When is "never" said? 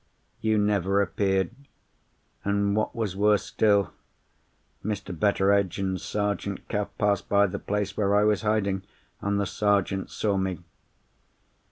0.57-0.99